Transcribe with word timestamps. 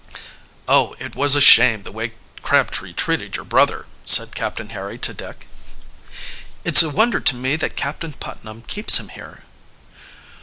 "Oh, 0.67 0.95
it 0.97 1.15
was 1.15 1.35
a 1.35 1.39
shame 1.41 1.83
the 1.83 1.91
way 1.91 2.13
Crabtree 2.41 2.91
treated 2.91 3.35
your 3.35 3.45
brother!" 3.45 3.85
said 4.03 4.33
Captain 4.33 4.69
Harry 4.69 4.97
to 4.97 5.13
Dick. 5.13 5.47
"It's 6.65 6.81
a 6.81 6.89
wonder 6.89 7.19
to 7.19 7.35
me 7.35 7.55
that 7.57 7.75
Captain 7.75 8.13
Putnam 8.13 8.63
keeps 8.63 8.99
him 8.99 9.09
here." 9.09 9.43